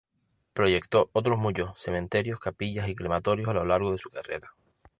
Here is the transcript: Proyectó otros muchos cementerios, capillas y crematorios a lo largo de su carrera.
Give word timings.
Proyectó 0.53 1.11
otros 1.13 1.37
muchos 1.37 1.79
cementerios, 1.79 2.39
capillas 2.39 2.89
y 2.89 2.95
crematorios 2.95 3.47
a 3.49 3.53
lo 3.53 3.65
largo 3.65 3.91
de 3.91 3.99
su 3.99 4.09
carrera. 4.09 4.51